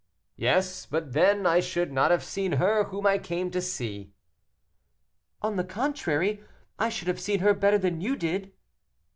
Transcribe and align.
"Yes, 0.35 0.87
but 0.87 1.13
then 1.13 1.45
I 1.45 1.59
should 1.59 1.91
not 1.91 2.09
have 2.09 2.23
seen 2.23 2.53
her 2.53 2.85
whom 2.85 3.05
I 3.05 3.19
came 3.19 3.51
to 3.51 3.61
see." 3.61 4.13
"On 5.43 5.57
the 5.57 5.63
contrary, 5.63 6.43
I 6.79 6.89
should 6.89 7.07
have 7.07 7.21
seen 7.21 7.41
her 7.41 7.53
better 7.53 7.77
than 7.77 8.01
you 8.01 8.15
did." 8.15 8.51